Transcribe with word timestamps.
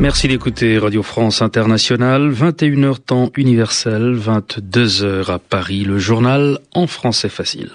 Merci 0.00 0.28
d'écouter 0.28 0.78
Radio 0.78 1.02
France 1.02 1.42
Internationale, 1.42 2.30
21h 2.30 2.98
temps 3.00 3.30
universel, 3.36 4.14
22h 4.16 5.28
à 5.28 5.40
Paris, 5.40 5.82
le 5.82 5.98
journal 5.98 6.60
en 6.72 6.86
français 6.86 7.28
facile. 7.28 7.72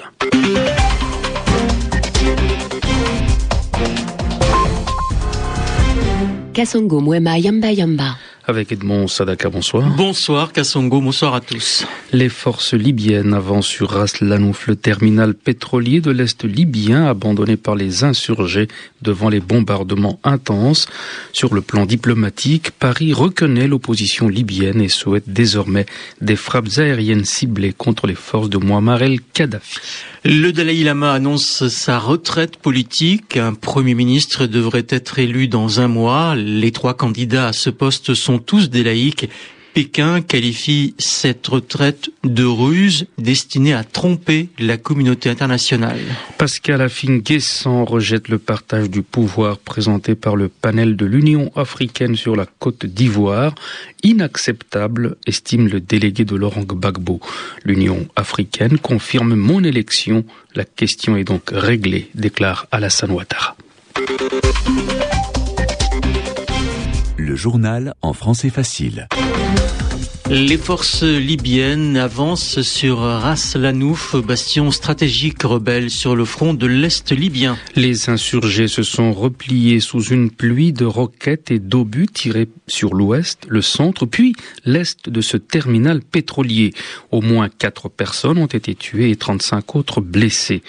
Kasongo 6.54 7.02
Mwema 7.02 7.38
Yamba 7.40 7.72
Yamba 7.74 8.16
avec 8.46 8.72
Edmond 8.72 9.08
Sadaka. 9.08 9.50
Bonsoir. 9.50 9.90
Bonsoir 9.96 10.52
Kassongo, 10.52 11.02
bonsoir 11.02 11.34
à 11.34 11.42
tous. 11.42 11.86
Les 12.12 12.30
forces 12.30 12.74
libyennes 12.74 13.34
avancent 13.34 13.68
sur 13.68 13.92
Ras 13.92 14.16
Lanouf, 14.22 14.68
le 14.68 14.76
terminal 14.76 15.34
pétrolier 15.34 16.02
de 16.02 16.12
l'Est 16.12 16.44
libyen 16.44 17.06
abandonné 17.06 17.58
par 17.58 17.76
les 17.76 18.04
insurgés 18.04 18.68
devant 19.02 19.30
les 19.30 19.40
bombardements 19.40 20.20
intenses. 20.24 20.88
Sur 21.32 21.54
le 21.54 21.62
plan 21.62 21.86
diplomatique, 21.86 22.72
Paris 22.72 23.14
reconnaît 23.14 23.68
l'opposition 23.68 24.28
libyenne 24.28 24.82
et 24.82 24.90
souhaite 24.90 25.26
désormais 25.28 25.86
des 26.22 26.36
frappes 26.36 26.78
aériennes 26.78 27.26
ciblées 27.26 27.74
contre 27.74 28.08
les 28.08 28.16
forces 28.16 28.50
de 28.50 28.58
Muammar 28.58 29.02
el-Kadhafi. 29.02 29.80
Le 30.26 30.52
Dalai 30.54 30.84
Lama 30.84 31.12
annonce 31.12 31.68
sa 31.68 32.00
retraite 32.00 32.56
politique. 32.56 33.36
Un 33.36 33.54
premier 33.54 33.94
ministre 33.94 34.46
devrait 34.46 34.88
être 34.88 35.20
élu 35.20 35.50
dans 35.50 35.82
un 35.82 35.90
mois. 35.90 36.36
Les 36.36 36.72
trois 36.72 36.94
candidats 36.94 37.48
à 37.48 37.54
ce 37.54 37.70
poste 37.70 38.14
sont 38.14 38.33
tous 38.40 38.70
des 38.70 38.84
laïcs 38.84 39.30
Pékin 39.74 40.22
qualifie 40.22 40.94
cette 41.00 41.48
retraite 41.48 42.12
de 42.24 42.44
ruse 42.44 43.08
destinée 43.18 43.74
à 43.74 43.84
tromper 43.84 44.50
la 44.60 44.78
communauté 44.78 45.30
internationale. 45.30 45.98
Pascal 46.38 46.82
Afin-Guessant 46.82 47.84
rejette 47.84 48.28
le 48.28 48.38
partage 48.38 48.92
du 48.92 49.02
pouvoir 49.02 49.58
présenté 49.58 50.14
par 50.14 50.36
le 50.36 50.48
panel 50.48 50.96
de 50.96 51.08
l'Union 51.08 51.52
africaine 51.56 52.16
sur 52.16 52.36
la 52.36 52.46
côte 52.46 52.86
d'Ivoire. 52.86 53.56
Inacceptable, 54.04 55.16
estime 55.26 55.68
le 55.68 55.80
délégué 55.80 56.24
de 56.24 56.36
Laurent 56.36 56.64
Gbagbo. 56.64 57.20
L'Union 57.66 58.08
africaine 58.16 58.78
confirme 58.78 59.34
mon 59.34 59.64
élection. 59.64 60.24
La 60.54 60.66
question 60.66 61.18
est 61.18 61.24
donc 61.24 61.50
réglée, 61.52 62.10
déclare 62.14 62.68
Alassane 62.72 63.12
Ouattara. 63.12 63.56
Le 67.26 67.38
journal 67.38 67.94
en 68.02 68.12
français 68.12 68.50
facile. 68.50 69.08
Les 70.30 70.58
forces 70.58 71.04
libyennes 71.04 71.96
avancent 71.96 72.62
sur 72.64 72.98
Ras 72.98 73.56
Lanouf, 73.58 74.18
bastion 74.18 74.72
stratégique 74.72 75.42
rebelle 75.44 75.90
sur 75.90 76.18
le 76.18 76.26
front 76.26 76.54
de 76.54 76.68
l'Est 76.68 77.14
libyen. 77.14 77.58
Les 77.78 78.10
insurgés 78.10 78.68
se 78.68 78.84
sont 78.84 79.14
repliés 79.14 79.80
sous 79.80 80.04
une 80.04 80.32
pluie 80.32 80.74
de 80.74 80.84
roquettes 80.84 81.50
et 81.50 81.60
d'obus 81.60 82.08
tirés 82.08 82.50
sur 82.68 82.94
l'ouest, 82.94 83.46
le 83.48 83.62
centre, 83.62 84.06
puis 84.06 84.36
l'est 84.66 85.10
de 85.10 85.22
ce 85.22 85.38
terminal 85.38 86.02
pétrolier. 86.02 86.74
Au 87.12 87.22
moins 87.22 87.48
quatre 87.48 87.88
personnes 87.88 88.38
ont 88.38 88.48
été 88.48 88.76
tuées 88.76 89.12
et 89.12 89.16
35 89.16 89.78
autres 89.78 90.02
blessées 90.02 90.62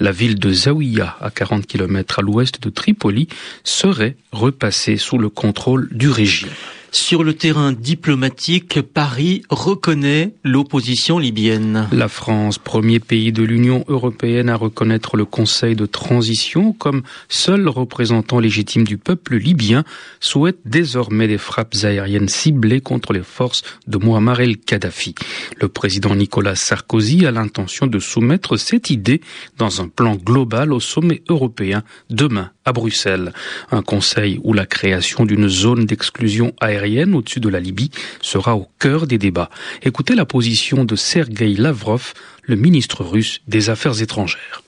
la 0.00 0.12
ville 0.12 0.38
de 0.38 0.52
Zawiya, 0.52 1.16
à 1.20 1.30
40 1.30 1.66
km 1.66 2.18
à 2.18 2.22
l'ouest 2.22 2.62
de 2.62 2.70
Tripoli, 2.70 3.28
serait 3.64 4.16
repassée 4.32 4.96
sous 4.96 5.18
le 5.18 5.28
contrôle 5.28 5.88
du 5.92 6.08
régime. 6.08 6.48
Sur 6.90 7.22
le 7.22 7.34
terrain 7.34 7.72
diplomatique, 7.72 8.80
Paris 8.80 9.42
reconnaît 9.50 10.32
l'opposition 10.42 11.18
libyenne. 11.18 11.86
La 11.92 12.08
France, 12.08 12.58
premier 12.58 12.98
pays 12.98 13.30
de 13.30 13.42
l'Union 13.42 13.84
européenne 13.88 14.48
à 14.48 14.56
reconnaître 14.56 15.18
le 15.18 15.26
Conseil 15.26 15.76
de 15.76 15.84
transition 15.84 16.72
comme 16.72 17.02
seul 17.28 17.68
représentant 17.68 18.40
légitime 18.40 18.84
du 18.84 18.96
peuple 18.96 19.36
libyen, 19.36 19.84
souhaite 20.20 20.60
désormais 20.64 21.28
des 21.28 21.36
frappes 21.36 21.74
aériennes 21.82 22.28
ciblées 22.28 22.80
contre 22.80 23.12
les 23.12 23.22
forces 23.22 23.62
de 23.86 23.98
Muammar 23.98 24.40
el-Kadhafi. 24.40 25.14
Le 25.60 25.68
président 25.68 26.14
Nicolas 26.14 26.56
Sarkozy 26.56 27.26
a 27.26 27.30
l'intention 27.30 27.86
de 27.86 27.98
soumettre 27.98 28.56
cette 28.56 28.88
idée 28.88 29.20
dans 29.58 29.82
un 29.82 29.88
plan 29.88 30.16
global 30.16 30.72
au 30.72 30.80
sommet 30.80 31.22
européen 31.28 31.82
demain 32.08 32.50
à 32.64 32.72
Bruxelles. 32.72 33.32
Un 33.70 33.82
conseil 33.82 34.40
où 34.42 34.54
la 34.54 34.66
création 34.66 35.26
d'une 35.26 35.48
zone 35.48 35.84
d'exclusion 35.84 36.54
aérienne 36.60 36.77
au-dessus 37.14 37.40
de 37.40 37.48
la 37.48 37.60
Libye 37.60 37.90
sera 38.20 38.56
au 38.56 38.68
cœur 38.78 39.06
des 39.06 39.18
débats. 39.18 39.50
Écoutez 39.82 40.14
la 40.14 40.24
position 40.24 40.84
de 40.84 40.96
Sergei 40.96 41.54
Lavrov, 41.54 42.14
le 42.42 42.56
ministre 42.56 43.04
russe 43.04 43.40
des 43.46 43.70
Affaires 43.70 44.00
étrangères. 44.00 44.62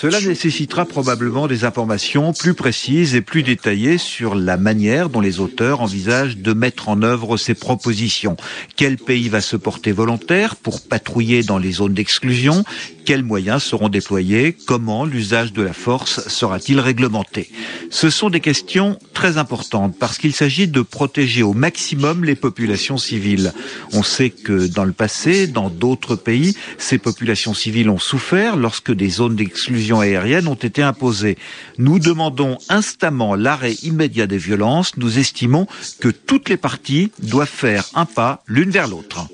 Cela 0.00 0.20
nécessitera 0.20 0.86
probablement 0.86 1.46
des 1.46 1.64
informations 1.64 2.32
plus 2.32 2.54
précises 2.54 3.14
et 3.14 3.20
plus 3.20 3.42
détaillées 3.42 3.98
sur 3.98 4.34
la 4.34 4.56
manière 4.56 5.10
dont 5.10 5.20
les 5.20 5.40
auteurs 5.40 5.82
envisagent 5.82 6.38
de 6.38 6.52
mettre 6.54 6.88
en 6.88 7.02
œuvre 7.02 7.36
ces 7.36 7.54
propositions. 7.54 8.36
Quel 8.76 8.96
pays 8.96 9.28
va 9.28 9.42
se 9.42 9.56
porter 9.56 9.92
volontaire 9.92 10.56
pour 10.56 10.80
patrouiller 10.82 11.42
dans 11.42 11.58
les 11.58 11.72
zones 11.72 11.92
d'exclusion? 11.92 12.64
Quels 13.10 13.24
moyens 13.24 13.64
seront 13.64 13.88
déployés 13.88 14.56
Comment 14.66 15.04
l'usage 15.04 15.52
de 15.52 15.62
la 15.62 15.72
force 15.72 16.28
sera-t-il 16.28 16.78
réglementé? 16.78 17.50
Ce 17.90 18.08
sont 18.08 18.30
des 18.30 18.38
questions 18.38 19.00
très 19.14 19.36
importantes 19.36 19.96
parce 19.98 20.16
qu'il 20.16 20.32
s'agit 20.32 20.68
de 20.68 20.80
protéger 20.80 21.42
au 21.42 21.52
maximum 21.52 22.24
les 22.24 22.36
populations 22.36 22.98
civiles. 22.98 23.52
On 23.92 24.04
sait 24.04 24.30
que 24.30 24.68
dans 24.68 24.84
le 24.84 24.92
passé, 24.92 25.48
dans 25.48 25.70
d'autres 25.70 26.14
pays, 26.14 26.54
ces 26.78 26.98
populations 26.98 27.52
civiles 27.52 27.90
ont 27.90 27.98
souffert 27.98 28.54
lorsque 28.54 28.92
des 28.92 29.08
zones 29.08 29.34
d'exclusion 29.34 29.98
aériennes 29.98 30.46
ont 30.46 30.54
été 30.54 30.80
imposées. 30.80 31.36
Nous 31.78 31.98
demandons 31.98 32.58
instamment 32.68 33.34
l'arrêt 33.34 33.74
immédiat 33.82 34.28
des 34.28 34.38
violences. 34.38 34.96
Nous 34.96 35.18
estimons 35.18 35.66
que 35.98 36.10
toutes 36.10 36.48
les 36.48 36.56
parties 36.56 37.10
doivent 37.20 37.48
faire 37.48 37.86
un 37.94 38.06
pas 38.06 38.44
l'une 38.46 38.70
vers 38.70 38.86
l'autre. 38.86 39.26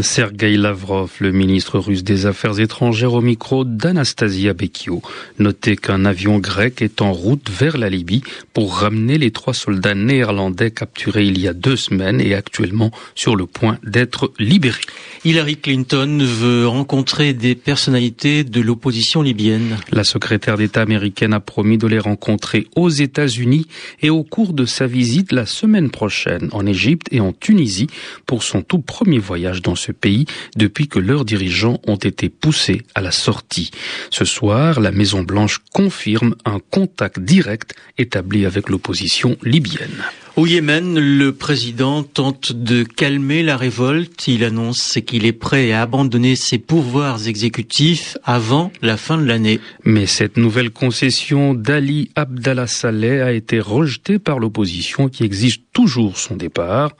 Sergei 0.00 0.56
Lavrov, 0.56 1.10
le 1.20 1.32
ministre 1.32 1.78
russe 1.78 2.02
des 2.02 2.24
Affaires 2.24 2.58
étrangères 2.58 3.12
au 3.12 3.20
micro 3.20 3.64
d'Anastasia 3.64 4.54
Bekio. 4.54 5.02
Notez 5.38 5.76
qu'un 5.76 6.06
avion 6.06 6.38
grec 6.38 6.80
est 6.80 7.02
en 7.02 7.12
route 7.12 7.50
vers 7.50 7.76
la 7.76 7.90
Libye 7.90 8.22
pour 8.54 8.78
ramener 8.78 9.18
les 9.18 9.30
trois 9.30 9.52
soldats 9.52 9.94
néerlandais 9.94 10.70
capturés 10.70 11.26
il 11.26 11.38
y 11.38 11.46
a 11.46 11.52
deux 11.52 11.76
semaines 11.76 12.22
et 12.22 12.34
actuellement 12.34 12.90
sur 13.14 13.36
le 13.36 13.44
point 13.44 13.78
d'être 13.84 14.32
libérés. 14.38 14.80
Hillary 15.24 15.58
Clinton 15.58 16.20
veut 16.22 16.66
rencontrer 16.66 17.34
des 17.34 17.54
personnalités 17.54 18.44
de 18.44 18.62
l'opposition 18.62 19.20
libyenne. 19.20 19.76
La 19.90 20.04
secrétaire 20.04 20.56
d'État 20.56 20.80
américaine 20.80 21.34
a 21.34 21.40
promis 21.40 21.76
de 21.76 21.86
les 21.86 21.98
rencontrer 21.98 22.66
aux 22.76 22.88
États-Unis 22.88 23.66
et 24.00 24.08
au 24.08 24.22
cours 24.22 24.54
de 24.54 24.64
sa 24.64 24.86
visite 24.86 25.32
la 25.32 25.44
semaine 25.44 25.90
prochaine 25.90 26.48
en 26.52 26.64
Égypte 26.66 27.08
et 27.10 27.20
en 27.20 27.32
Tunisie 27.32 27.88
pour 28.24 28.42
son 28.42 28.62
tout 28.62 28.80
premier 28.80 29.18
voyage 29.18 29.60
dans 29.60 29.76
ce 29.82 29.92
pays 29.92 30.26
depuis 30.56 30.88
que 30.88 30.98
leurs 30.98 31.24
dirigeants 31.24 31.80
ont 31.86 31.96
été 31.96 32.28
poussés 32.28 32.82
à 32.94 33.00
la 33.00 33.10
sortie. 33.10 33.70
Ce 34.10 34.24
soir, 34.24 34.80
la 34.80 34.92
Maison-Blanche 34.92 35.58
confirme 35.72 36.34
un 36.44 36.60
contact 36.70 37.18
direct 37.20 37.74
établi 37.98 38.46
avec 38.46 38.68
l'opposition 38.68 39.36
libyenne. 39.42 40.04
Au 40.34 40.46
Yémen, 40.46 40.98
le 40.98 41.32
président 41.32 42.02
tente 42.02 42.52
de 42.52 42.84
calmer 42.84 43.42
la 43.42 43.58
révolte. 43.58 44.28
Il 44.28 44.44
annonce 44.44 44.98
qu'il 45.06 45.26
est 45.26 45.32
prêt 45.34 45.72
à 45.72 45.82
abandonner 45.82 46.36
ses 46.36 46.58
pouvoirs 46.58 47.28
exécutifs 47.28 48.16
avant 48.24 48.72
la 48.80 48.96
fin 48.96 49.18
de 49.18 49.26
l'année. 49.26 49.60
Mais 49.84 50.06
cette 50.06 50.38
nouvelle 50.38 50.70
concession 50.70 51.52
d'Ali 51.52 52.10
Abdallah 52.16 52.66
Saleh 52.66 53.20
a 53.20 53.32
été 53.32 53.60
rejetée 53.60 54.18
par 54.18 54.38
l'opposition 54.38 55.10
qui 55.10 55.24
exige 55.24 55.60
toujours 55.74 56.16
son 56.16 56.34
départ. 56.34 56.92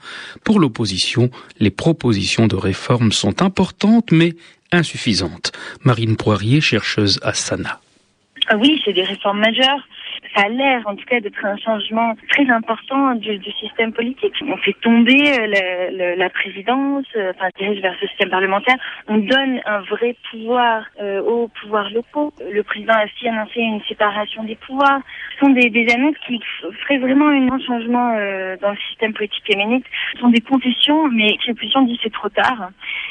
Pour 0.43 0.59
l'opposition, 0.59 1.31
les 1.59 1.71
propositions 1.71 2.45
de 2.45 2.55
réforme 2.55 3.11
sont 3.11 3.41
importantes 3.41 4.11
mais 4.11 4.35
insuffisantes. 4.71 5.51
Marine 5.83 6.17
Poirier, 6.17 6.61
chercheuse 6.61 7.19
à 7.23 7.33
Sana. 7.33 7.79
Ah 8.47 8.57
oui, 8.57 8.79
c'est 8.85 8.93
des 8.93 9.03
réformes 9.03 9.39
majeures 9.39 9.87
ça 10.35 10.43
a 10.45 10.49
l'air 10.49 10.81
en 10.85 10.95
tout 10.95 11.05
cas 11.05 11.19
d'être 11.19 11.45
un 11.45 11.57
changement 11.57 12.15
très 12.29 12.49
important 12.49 13.15
du, 13.15 13.37
du, 13.37 13.51
système 13.51 13.93
politique. 13.93 14.33
On 14.47 14.57
fait 14.57 14.75
tomber 14.81 15.31
euh, 15.39 15.89
la, 15.91 16.15
la 16.15 16.29
présidence, 16.29 17.05
euh, 17.15 17.31
enfin 17.35 17.49
dirige 17.57 17.81
vers 17.81 17.95
ce 17.99 18.07
système 18.07 18.29
parlementaire. 18.29 18.75
On 19.07 19.17
donne 19.17 19.61
un 19.65 19.81
vrai 19.81 20.15
pouvoir 20.31 20.85
euh, 21.01 21.21
aux 21.21 21.47
pouvoirs 21.47 21.89
locaux. 21.91 22.33
Le 22.51 22.63
président 22.63 22.93
a 22.93 23.05
aussi 23.05 23.27
annoncé 23.27 23.59
une 23.59 23.81
séparation 23.87 24.43
des 24.43 24.55
pouvoirs. 24.55 25.01
Ce 25.33 25.45
sont 25.45 25.51
des, 25.51 25.69
des 25.69 25.91
annonces 25.93 26.17
qui 26.25 26.39
feraient 26.83 26.97
vraiment 26.97 27.27
un 27.27 27.59
changement 27.59 28.15
euh, 28.17 28.57
dans 28.61 28.71
le 28.71 28.77
système 28.89 29.13
politique 29.13 29.47
yéménite. 29.49 29.85
Ce 30.13 30.19
sont 30.19 30.29
des 30.29 30.41
concessions, 30.41 31.09
mais 31.09 31.37
l'opposition 31.47 31.83
dit 31.83 31.99
c'est 32.03 32.13
trop 32.13 32.29
tard. 32.29 32.69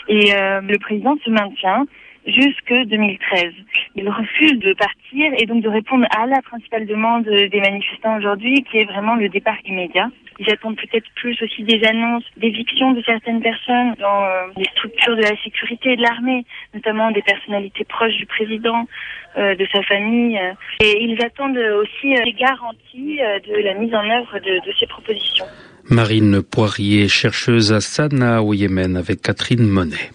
Et 0.09 0.35
euh, 0.35 0.61
le 0.61 0.79
président 0.79 1.17
se 1.25 1.31
maintient 1.31 1.87
jusque 2.27 2.73
2013. 2.73 3.53
Il 3.97 4.09
refuse 4.09 4.59
de 4.59 4.73
partir 4.75 5.33
et 5.39 5.47
donc 5.47 5.63
de 5.63 5.69
répondre 5.69 6.07
à 6.17 6.27
la 6.27 6.41
principale 6.43 6.87
demande 6.87 7.25
des 7.25 7.61
manifestants 7.61 8.17
aujourd'hui, 8.17 8.65
qui 8.71 8.79
est 8.79 8.85
vraiment 8.85 9.17
le 9.17 9.29
départ 9.29 9.57
immédiat. 9.65 10.09
Ils 10.39 10.51
attendent 10.51 10.77
peut-être 10.77 11.07
plus 11.15 11.37
aussi 11.43 11.63
des 11.63 11.85
annonces 11.85 12.25
d'éviction 12.37 12.93
de 12.93 13.03
certaines 13.03 13.43
personnes 13.43 13.95
dans 13.99 14.25
euh, 14.25 14.47
les 14.57 14.65
structures 14.77 15.15
de 15.15 15.23
la 15.23 15.37
sécurité 15.43 15.93
et 15.93 15.97
de 15.97 16.03
l'armée, 16.03 16.45
notamment 16.75 17.11
des 17.11 17.23
personnalités 17.23 17.85
proches 17.85 18.17
du 18.17 18.27
président, 18.27 18.89
euh, 19.37 19.55
de 19.55 19.67
sa 19.73 19.83
famille. 19.83 20.41
Et 20.83 21.03
ils 21.03 21.23
attendent 21.23 21.59
aussi 21.59 22.15
des 22.25 22.33
garanties 22.33 23.19
de 23.19 23.63
la 23.63 23.75
mise 23.75 23.95
en 23.95 24.09
œuvre 24.09 24.39
de, 24.39 24.67
de 24.67 24.73
ces 24.81 24.87
propositions. 24.87 25.45
Marine 25.91 26.43
Poirier, 26.43 27.09
chercheuse 27.09 27.73
à 27.73 27.81
Sanaa 27.81 28.41
au 28.43 28.55
Yémen 28.55 28.97
avec 28.97 29.21
Catherine 29.21 29.69
Monet. 29.69 30.11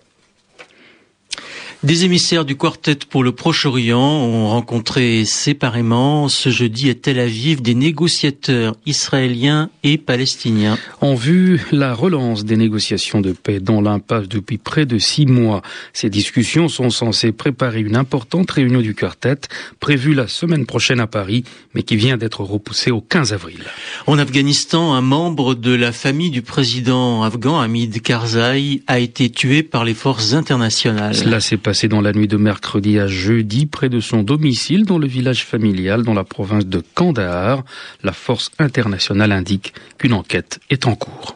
Des 1.84 2.06
émissaires 2.06 2.44
du 2.44 2.56
quartet 2.56 2.96
pour 3.08 3.24
le 3.24 3.32
Proche-Orient 3.32 4.02
ont 4.02 4.50
rencontré 4.50 5.26
séparément 5.26 6.28
ce 6.28 6.50
jeudi 6.50 6.90
à 6.90 6.96
Tel 6.96 7.20
Aviv 7.20 7.62
des 7.62 7.76
négociateurs 7.76 8.76
israéliens 8.88 9.70
et 9.84 10.00
palestiniens. 10.00 10.80
En 11.02 11.14
vue 11.14 11.62
la 11.72 11.94
relance 11.94 12.46
des 12.46 12.58
négociations 12.58 13.22
de 13.22 13.32
paix 13.32 13.60
dans 13.60 13.80
l'impasse 13.80 14.28
depuis 14.28 14.58
près 14.58 14.88
de 14.88 14.98
six 14.98 15.28
mois. 15.28 15.62
Ces 15.94 16.10
discussions 16.10 16.68
sont 16.68 16.90
censées 16.90 17.32
préparer 17.32 17.82
une 17.82 17.96
importante 17.96 18.50
réunion 18.50 18.82
du 18.82 18.96
quartet 18.96 19.42
prévue 19.80 20.16
la 20.16 20.28
semaine 20.28 20.66
prochaine 20.66 21.00
à 21.00 21.06
Paris, 21.06 21.44
mais 21.76 21.84
qui 21.84 21.96
vient 21.96 22.18
d'être 22.18 22.42
repoussée 22.42 22.90
au 22.90 23.02
15 23.02 23.34
avril. 23.34 23.60
En 24.08 24.18
Afghanistan, 24.18 24.96
un 24.96 25.02
membre 25.02 25.54
de 25.54 25.76
la 25.76 25.92
famille 25.92 26.32
du 26.32 26.42
président 26.42 27.22
afghan 27.22 27.60
Hamid 27.60 28.02
Karzai 28.02 28.82
a 28.88 28.98
été 28.98 29.30
tué 29.30 29.62
par 29.62 29.86
les 29.86 29.94
forces 29.94 30.34
internationales. 30.34 31.14
Cela 31.14 31.40
s'est 31.40 31.67
passé 31.68 31.90
dans 31.90 32.00
la 32.00 32.14
nuit 32.14 32.30
de 32.30 32.38
mercredi 32.38 32.98
à 32.98 33.08
jeudi 33.08 33.66
près 33.66 33.90
de 33.90 34.00
son 34.00 34.24
domicile 34.24 34.86
dans 34.86 34.98
le 34.98 35.06
village 35.06 35.44
familial 35.44 36.04
dans 36.04 36.14
la 36.14 36.24
province 36.24 36.66
de 36.66 36.82
Kandahar. 36.94 37.66
La 38.04 38.14
force 38.14 38.52
internationale 38.58 39.34
indique 39.34 39.74
qu'une 39.98 40.14
enquête 40.14 40.62
est 40.70 40.88
en 40.88 40.96
cours. 40.96 41.36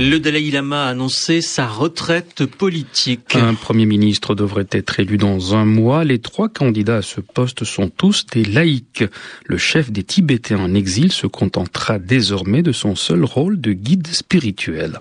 Le 0.00 0.20
Dalai 0.20 0.52
Lama 0.52 0.84
a 0.84 0.90
annoncé 0.90 1.40
sa 1.40 1.66
retraite 1.66 2.46
politique. 2.46 3.34
Un 3.34 3.54
Premier 3.54 3.84
ministre 3.84 4.36
devrait 4.36 4.68
être 4.70 5.00
élu 5.00 5.16
dans 5.16 5.56
un 5.56 5.64
mois. 5.64 6.04
Les 6.04 6.20
trois 6.20 6.48
candidats 6.48 6.98
à 6.98 7.02
ce 7.02 7.20
poste 7.20 7.64
sont 7.64 7.88
tous 7.88 8.24
des 8.26 8.44
laïcs. 8.44 9.02
Le 9.46 9.58
chef 9.58 9.90
des 9.90 10.04
Tibétains 10.04 10.60
en 10.60 10.72
exil 10.72 11.10
se 11.10 11.26
contentera 11.26 11.98
désormais 11.98 12.62
de 12.62 12.70
son 12.70 12.94
seul 12.94 13.24
rôle 13.24 13.60
de 13.60 13.72
guide 13.72 14.06
spirituel. 14.06 15.00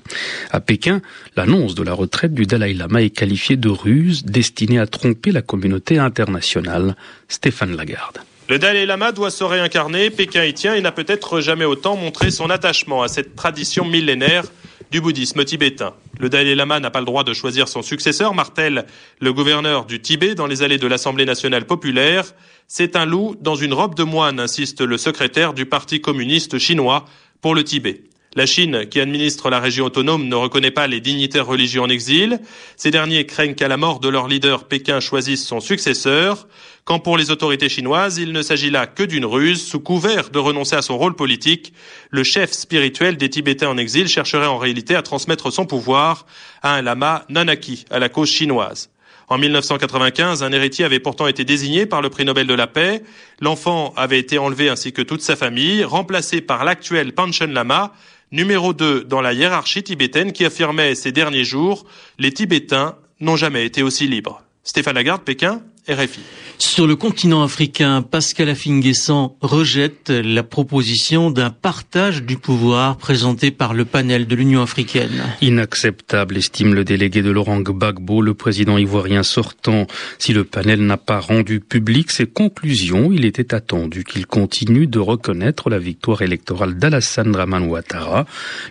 À 0.50 0.62
Pékin, 0.62 1.04
l'annonce 1.36 1.76
de 1.76 1.84
la 1.84 1.94
retraite 1.94 2.34
du 2.34 2.48
Dalai 2.48 2.74
Lama 2.74 3.04
est 3.04 3.12
qualifiée 3.12 3.56
de 3.56 3.70
ruse 3.70 4.26
destinée 4.26 4.80
à 4.80 4.88
tromper 4.88 5.32
la 5.32 5.44
communauté 5.44 6.00
internationale. 6.00 6.96
Stéphane 7.28 7.78
Lagarde. 7.78 8.18
Le 8.50 8.58
Dalai 8.58 8.88
Lama 8.88 9.12
doit 9.12 9.30
se 9.30 9.44
réincarner, 9.44 10.10
Pékin 10.10 10.44
y 10.44 10.56
tient 10.56 10.74
et 10.74 10.82
n'a 10.82 10.92
peut-être 10.92 11.40
jamais 11.40 11.66
autant 11.66 11.96
montré 11.98 12.32
son 12.32 12.50
attachement 12.50 13.04
à 13.04 13.10
cette 13.10 13.36
tradition 13.36 13.86
millénaire 13.86 14.46
du 14.92 15.02
bouddhisme 15.02 15.44
tibétain. 15.44 15.94
Le 16.20 16.30
Dalai 16.30 16.56
Lama 16.56 16.80
n'a 16.80 16.90
pas 16.90 17.00
le 17.00 17.06
droit 17.06 17.24
de 17.24 17.34
choisir 17.34 17.68
son 17.68 17.82
successeur, 17.82 18.34
martèle 18.34 18.86
le 19.20 19.34
gouverneur 19.34 19.86
du 19.86 20.02
Tibet 20.02 20.36
dans 20.36 20.48
les 20.48 20.64
allées 20.64 20.78
de 20.78 20.88
l'Assemblée 20.88 21.26
nationale 21.26 21.66
populaire. 21.66 22.34
C'est 22.68 22.96
un 22.96 23.06
loup 23.06 23.36
dans 23.42 23.56
une 23.56 23.74
robe 23.74 23.96
de 23.96 24.04
moine, 24.04 24.40
insiste 24.40 24.82
le 24.82 24.98
secrétaire 24.98 25.54
du 25.54 25.66
Parti 25.66 26.02
communiste 26.02 26.58
chinois 26.58 27.06
pour 27.42 27.56
le 27.56 27.64
Tibet. 27.64 28.02
La 28.38 28.46
Chine, 28.46 28.86
qui 28.88 29.00
administre 29.00 29.50
la 29.50 29.60
région 29.60 29.86
autonome, 29.86 30.28
ne 30.28 30.36
reconnaît 30.36 30.70
pas 30.70 30.86
les 30.86 31.02
dignitaires 31.02 31.48
religieux 31.48 31.82
en 31.82 31.90
exil. 31.90 32.40
Ces 32.76 32.92
derniers 32.92 33.26
craignent 33.26 33.56
qu'à 33.56 33.68
la 33.68 33.78
mort 33.78 34.00
de 34.00 34.10
leur 34.10 34.28
leader, 34.28 34.66
Pékin 34.66 35.00
choisisse 35.00 35.44
son 35.44 35.60
successeur. 35.60 36.48
Quand 36.86 37.00
pour 37.00 37.18
les 37.18 37.32
autorités 37.32 37.68
chinoises, 37.68 38.20
il 38.20 38.34
ne 38.34 38.44
s'agit 38.44 38.70
là 38.70 38.86
que 38.86 39.02
d'une 39.02 39.26
ruse, 39.26 39.66
sous 39.66 39.80
couvert 39.80 40.30
de 40.30 40.38
renoncer 40.38 40.76
à 40.76 40.84
son 40.84 41.00
rôle 41.00 41.16
politique, 41.16 41.74
le 42.12 42.24
chef 42.24 42.52
spirituel 42.52 43.18
des 43.18 43.32
Tibétains 43.32 43.70
en 43.70 43.78
exil 43.80 44.08
chercherait 44.08 44.46
en 44.46 44.60
réalité 44.60 44.94
à 44.94 45.02
transmettre 45.02 45.52
son 45.52 45.66
pouvoir 45.66 46.28
à 46.62 46.76
un 46.76 46.84
lama 46.84 47.26
non 47.30 47.48
acquis 47.48 47.86
à 47.90 47.98
la 47.98 48.08
cause 48.08 48.30
chinoise. 48.30 48.92
En 49.30 49.38
1995, 49.40 50.42
un 50.42 50.52
héritier 50.54 50.86
avait 50.86 51.02
pourtant 51.02 51.28
été 51.28 51.44
désigné 51.44 51.86
par 51.86 52.02
le 52.02 52.10
prix 52.10 52.24
Nobel 52.24 52.48
de 52.48 52.54
la 52.54 52.68
paix. 52.68 53.04
L'enfant 53.42 53.94
avait 53.98 54.20
été 54.20 54.38
enlevé 54.38 54.70
ainsi 54.70 54.94
que 54.94 55.02
toute 55.02 55.22
sa 55.22 55.36
famille, 55.36 55.84
remplacé 55.84 56.40
par 56.40 56.64
l'actuel 56.64 57.14
Panchen 57.14 57.52
Lama, 57.52 57.94
numéro 58.32 58.74
2 58.74 59.04
dans 59.04 59.22
la 59.22 59.34
hiérarchie 59.34 59.84
tibétaine 59.84 60.32
qui 60.32 60.46
affirmait 60.46 60.96
ces 60.96 61.12
derniers 61.12 61.46
jours 61.46 61.86
les 62.20 62.32
Tibétains 62.32 62.96
n'ont 63.20 63.36
jamais 63.36 63.66
été 63.66 63.84
aussi 63.84 64.08
libres. 64.08 64.44
Stéphane 64.64 64.96
Lagarde, 64.96 65.24
Pékin, 65.24 65.62
RFI. 65.90 66.20
Sur 66.60 66.88
le 66.88 66.96
continent 66.96 67.44
africain, 67.44 68.02
Pascal 68.02 68.50
Affinguessan 68.50 69.36
rejette 69.42 70.10
la 70.10 70.42
proposition 70.42 71.30
d'un 71.30 71.52
partage 71.52 72.24
du 72.24 72.38
pouvoir 72.38 72.98
présenté 72.98 73.52
par 73.52 73.76
le 73.76 73.86
panel 73.86 74.26
de 74.26 74.36
l'Union 74.36 74.64
africaine. 74.64 75.24
Inacceptable, 75.42 76.36
estime 76.36 76.74
le 76.74 76.84
délégué 76.84 77.22
de 77.22 77.30
Laurent 77.30 77.62
Gbagbo, 77.62 78.24
le 78.24 78.34
président 78.34 78.80
ivoirien 78.80 79.22
sortant. 79.22 79.86
Si 80.18 80.34
le 80.34 80.46
panel 80.46 80.84
n'a 80.84 80.98
pas 80.98 81.20
rendu 81.20 81.60
public 81.60 82.10
ses 82.10 82.26
conclusions, 82.26 83.12
il 83.12 83.24
était 83.24 83.54
attendu 83.54 84.04
qu'il 84.04 84.26
continue 84.26 84.88
de 84.88 85.00
reconnaître 85.00 85.70
la 85.70 85.78
victoire 85.78 86.24
électorale 86.24 86.80
d'Alassane 86.80 87.32
Draman 87.32 87.68
Ouattara. 87.68 88.26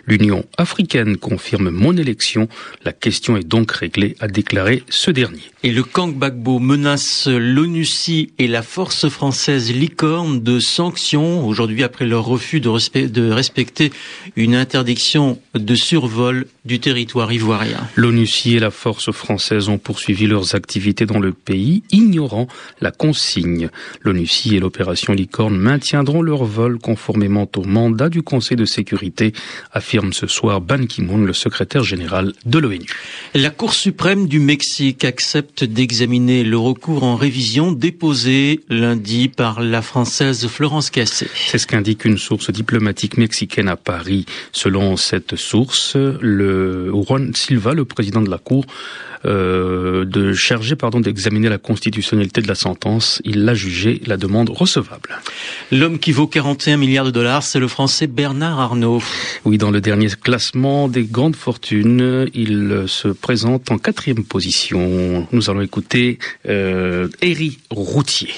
L'Union 0.05 0.43
africaine 0.57 1.15
confirme 1.15 1.69
mon 1.69 1.95
élection. 1.95 2.49
La 2.83 2.91
question 2.91 3.37
est 3.37 3.47
donc 3.47 3.71
réglée, 3.71 4.17
a 4.19 4.27
déclaré 4.27 4.83
ce 4.89 5.09
dernier. 5.09 5.43
Et 5.63 5.71
le 5.71 5.83
camp 5.83 6.09
Gbagbo 6.09 6.59
menace 6.59 7.06
l'ONU 7.27 7.85
et 8.39 8.47
la 8.47 8.61
force 8.61 9.09
française 9.09 9.71
licorne 9.71 10.41
de 10.41 10.59
sanctions 10.59 11.47
aujourd'hui 11.47 11.83
après 11.83 12.05
leur 12.05 12.25
refus 12.25 12.59
de, 12.59 13.31
respecter 13.31 13.91
une 14.35 14.55
interdiction 14.55 15.39
de 15.53 15.75
survol 15.75 16.47
du 16.65 16.79
territoire 16.79 17.31
ivoirien. 17.31 17.87
L'ONUCI 17.95 18.55
et 18.55 18.59
la 18.59 18.71
force 18.71 19.11
française 19.11 19.69
ont 19.69 19.77
poursuivi 19.77 20.27
leurs 20.27 20.55
activités 20.55 21.05
dans 21.05 21.19
le 21.19 21.33
pays, 21.33 21.83
ignorant 21.91 22.47
la 22.81 22.91
consigne. 22.91 23.69
L'ONUCI 24.01 24.55
et 24.55 24.59
l'opération 24.59 25.13
Licorne 25.13 25.57
maintiendront 25.57 26.21
leur 26.21 26.45
vol 26.45 26.79
conformément 26.79 27.49
au 27.55 27.63
mandat 27.63 28.09
du 28.09 28.21
Conseil 28.21 28.57
de 28.57 28.65
sécurité, 28.65 29.33
affirme 29.71 30.13
ce 30.13 30.27
soir 30.27 30.61
Ban 30.61 30.85
Ki-moon, 30.85 31.23
le 31.23 31.33
secrétaire 31.33 31.83
général 31.83 32.33
de 32.45 32.59
l'ONU. 32.59 32.85
La 33.33 33.49
Cour 33.49 33.73
suprême 33.73 34.27
du 34.27 34.39
Mexique 34.39 35.05
accepte 35.05 35.63
d'examiner 35.63 36.43
le 36.43 36.57
recours 36.57 36.96
en 37.03 37.15
révision 37.15 37.71
déposé 37.71 38.61
lundi 38.69 39.27
par 39.27 39.61
la 39.61 39.81
Française 39.81 40.47
Florence 40.47 40.89
Cassé. 40.89 41.27
C'est 41.33 41.57
ce 41.57 41.67
qu'indique 41.67 42.05
une 42.05 42.17
source 42.17 42.51
diplomatique 42.51 43.17
mexicaine 43.17 43.67
à 43.67 43.75
Paris. 43.75 44.25
Selon 44.51 44.97
cette 44.97 45.35
source, 45.35 45.95
le 45.95 46.91
Juan 46.91 47.33
Silva, 47.35 47.73
le 47.73 47.85
président 47.85 48.21
de 48.21 48.29
la 48.29 48.37
Cour, 48.37 48.65
euh, 49.25 50.05
de 50.05 50.33
charger 50.33 50.75
pardon 50.75 50.99
d'examiner 50.99 51.49
la 51.49 51.57
constitutionnalité 51.57 52.41
de 52.41 52.47
la 52.47 52.55
sentence. 52.55 53.21
Il 53.25 53.45
l'a 53.45 53.53
jugé 53.53 54.01
la 54.05 54.17
demande 54.17 54.49
recevable. 54.49 55.09
L'homme 55.71 55.99
qui 55.99 56.11
vaut 56.11 56.27
41 56.27 56.77
milliards 56.77 57.05
de 57.05 57.11
dollars, 57.11 57.43
c'est 57.43 57.59
le 57.59 57.67
français 57.67 58.07
Bernard 58.07 58.59
Arnault. 58.59 59.01
Oui, 59.45 59.57
dans 59.57 59.71
le 59.71 59.81
dernier 59.81 60.07
classement 60.21 60.87
des 60.87 61.03
grandes 61.03 61.35
fortunes, 61.35 62.27
il 62.33 62.83
se 62.87 63.07
présente 63.07 63.71
en 63.71 63.77
quatrième 63.77 64.23
position. 64.23 65.27
Nous 65.31 65.49
allons 65.49 65.61
écouter 65.61 66.17
euh, 66.47 67.07
Routier. 67.71 68.29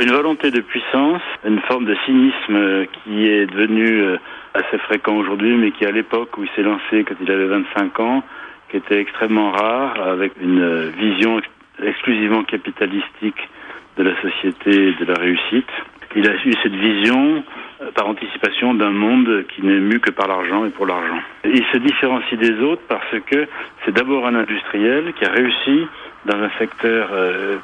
Une 0.00 0.10
volonté 0.10 0.50
de 0.50 0.60
puissance, 0.60 1.22
une 1.44 1.60
forme 1.68 1.84
de 1.84 1.94
cynisme 2.04 2.86
qui 3.04 3.26
est 3.26 3.46
devenu 3.46 4.02
euh, 4.02 4.16
assez 4.54 4.78
fréquent 4.78 5.14
aujourd'hui, 5.16 5.56
mais 5.56 5.70
qui 5.70 5.84
à 5.84 5.92
l'époque 5.92 6.36
où 6.36 6.42
il 6.42 6.50
s'est 6.56 6.62
lancé 6.62 7.04
quand 7.04 7.14
il 7.20 7.30
avait 7.30 7.46
25 7.46 8.00
ans, 8.00 8.24
qui 8.70 8.76
était 8.76 9.00
extrêmement 9.00 9.52
rare, 9.52 10.00
avec 10.00 10.32
une 10.40 10.90
vision 10.90 11.40
exclusivement 11.82 12.44
capitalistique 12.44 13.48
de 13.96 14.02
la 14.02 14.20
société 14.20 14.88
et 14.88 14.92
de 14.92 15.04
la 15.04 15.14
réussite. 15.14 15.70
Il 16.16 16.28
a 16.28 16.34
eu 16.34 16.52
cette 16.62 16.74
vision 16.74 17.42
euh, 17.82 17.90
par 17.92 18.06
anticipation 18.06 18.74
d'un 18.74 18.90
monde 18.90 19.44
qui 19.48 19.62
n'est 19.62 19.80
mu 19.80 19.98
que 19.98 20.10
par 20.10 20.28
l'argent 20.28 20.64
et 20.64 20.70
pour 20.70 20.86
l'argent. 20.86 21.20
Il 21.44 21.64
se 21.72 21.78
différencie 21.78 22.38
des 22.38 22.60
autres 22.60 22.82
parce 22.88 23.18
que 23.26 23.46
c'est 23.84 23.92
d'abord 23.92 24.26
un 24.26 24.34
industriel 24.36 25.12
qui 25.14 25.24
a 25.24 25.30
réussi 25.30 25.86
dans 26.24 26.36
un 26.36 26.50
secteur 26.58 27.08
euh, 27.12 27.58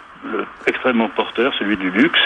extrêmement 0.67 1.09
porteur, 1.09 1.55
celui 1.59 1.77
du 1.77 1.91
luxe. 1.91 2.21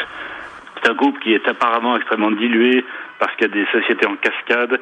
C'est 0.85 0.91
un 0.91 0.95
groupe 0.95 1.19
qui 1.21 1.33
est 1.33 1.49
apparemment 1.49 1.97
extrêmement 1.97 2.31
dilué 2.31 2.85
parce 3.19 3.35
qu'il 3.37 3.49
y 3.49 3.51
a 3.51 3.55
des 3.55 3.67
sociétés 3.73 4.07
en 4.07 4.17
cascade, 4.17 4.79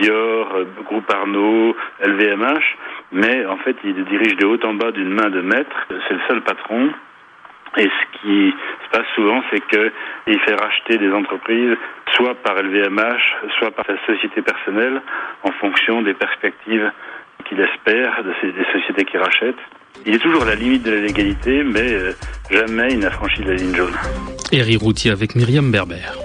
Dior, 0.00 0.54
euh, 0.54 0.64
Groupe 0.84 1.10
Arnaud, 1.12 1.76
LVMH, 2.02 2.76
mais 3.12 3.44
en 3.44 3.58
fait 3.58 3.76
il 3.84 4.02
dirige 4.04 4.36
de 4.36 4.46
haut 4.46 4.64
en 4.64 4.74
bas 4.74 4.92
d'une 4.92 5.10
main 5.10 5.28
de 5.28 5.42
maître, 5.42 5.86
c'est 5.88 6.14
le 6.14 6.20
seul 6.28 6.40
patron. 6.42 6.90
Et 7.76 7.84
ce 7.84 8.18
qui 8.20 8.54
se 8.84 8.90
passe 8.96 9.06
souvent, 9.14 9.42
c'est 9.50 9.60
qu'il 9.66 10.40
fait 10.40 10.54
racheter 10.54 10.98
des 10.98 11.10
entreprises, 11.12 11.76
soit 12.14 12.34
par 12.34 12.54
LVMH, 12.56 13.50
soit 13.58 13.70
par 13.70 13.86
sa 13.86 13.96
société 14.06 14.42
personnelle, 14.42 15.00
en 15.42 15.52
fonction 15.52 16.02
des 16.02 16.14
perspectives 16.14 16.90
qu'il 17.44 17.60
espère 17.60 18.22
de 18.24 18.32
ces, 18.40 18.52
des 18.52 18.64
sociétés 18.72 19.04
qu'il 19.04 19.20
rachète. 19.20 19.56
Il 20.06 20.14
est 20.14 20.18
toujours 20.18 20.42
à 20.42 20.46
la 20.46 20.54
limite 20.54 20.82
de 20.82 20.92
la 20.92 21.00
légalité, 21.00 21.62
mais 21.62 21.92
euh, 21.92 22.12
jamais 22.50 22.88
il 22.90 22.98
n'a 23.00 23.10
franchi 23.10 23.42
la 23.42 23.54
ligne 23.54 23.74
jaune. 23.74 23.94
Eri 24.52 24.76
Routier 24.76 25.10
avec 25.10 25.34
Myriam 25.34 25.70
Berber. 25.70 26.21